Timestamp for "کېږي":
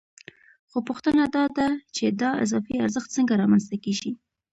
3.83-4.11